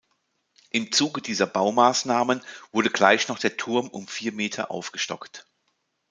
Im 0.71 0.91
Zuge 0.91 1.21
dieser 1.21 1.45
Baumaßnahmen 1.45 2.41
wurde 2.71 2.89
gleich 2.89 3.27
noch 3.27 3.37
der 3.37 3.55
Turm 3.55 3.87
um 3.87 4.07
vier 4.07 4.31
Meter 4.31 4.71
aufgestockt. 4.71 5.45